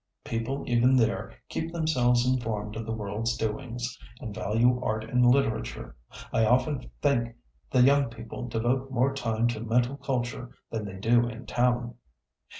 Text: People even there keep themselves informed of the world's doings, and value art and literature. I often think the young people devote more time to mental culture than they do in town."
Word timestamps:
People 0.23 0.63
even 0.67 0.95
there 0.95 1.31
keep 1.47 1.71
themselves 1.71 2.25
informed 2.25 2.75
of 2.75 2.87
the 2.87 2.91
world's 2.91 3.37
doings, 3.37 3.99
and 4.19 4.33
value 4.33 4.81
art 4.81 5.03
and 5.03 5.23
literature. 5.27 5.95
I 6.33 6.43
often 6.43 6.89
think 7.03 7.35
the 7.69 7.83
young 7.83 8.09
people 8.09 8.47
devote 8.47 8.89
more 8.89 9.13
time 9.13 9.45
to 9.49 9.59
mental 9.59 9.97
culture 9.97 10.57
than 10.71 10.85
they 10.85 10.95
do 10.95 11.27
in 11.29 11.45
town." 11.45 11.97